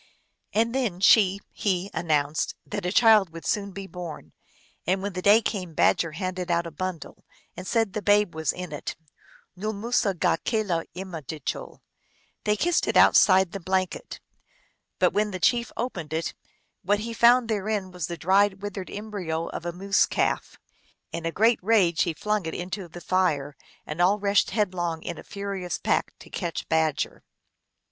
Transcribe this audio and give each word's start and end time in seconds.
And 0.51 0.73
then 0.73 0.99
she 0.99 1.41
he 1.51 1.91
announced 1.93 2.55
that 2.65 2.87
a 2.87 2.91
child 2.91 3.29
would 3.29 3.45
soon 3.45 3.69
be 3.71 3.85
born. 3.85 4.33
And 4.87 5.03
when 5.03 5.13
the 5.13 5.21
day 5.21 5.43
came 5.43 5.75
Badger 5.75 6.13
handed 6.13 6.49
out 6.49 6.65
a 6.65 6.71
bundle, 6.71 7.23
and 7.55 7.67
said 7.67 7.89
that 7.89 7.93
the 7.99 8.03
babe 8.03 8.33
was 8.33 8.51
in 8.51 8.71
it." 8.71 8.95
Nool 9.55 9.73
musugakelaimadijul"" 9.73 11.81
They 12.45 12.55
kiss 12.55 12.81
it 12.87 12.97
outside 12.97 13.51
the 13.51 13.59
blan 13.59 13.85
ket." 13.85 14.19
But 14.97 15.13
when 15.13 15.29
the 15.29 15.39
chief 15.39 15.71
opened 15.77 16.13
it 16.13 16.33
what 16.81 17.01
he 17.01 17.13
found 17.13 17.47
therein 17.47 17.91
was 17.91 18.07
the 18.07 18.17
dried, 18.17 18.63
withered 18.63 18.89
embryo 18.89 19.49
of 19.49 19.67
a 19.67 19.71
moose 19.71 20.07
calf. 20.07 20.57
In 21.11 21.27
a 21.27 21.31
great 21.31 21.59
rage 21.61 22.01
he 22.01 22.15
flung 22.15 22.47
it 22.47 22.55
into 22.55 22.87
the 22.87 23.01
fire, 23.01 23.55
and 23.85 24.01
all 24.01 24.17
rushed 24.17 24.49
headlong 24.49 25.03
in 25.03 25.19
a 25.19 25.23
furious 25.23 25.77
pack 25.77 26.11
to 26.17 26.31
catch 26.31 26.67
Badger. 26.69 27.21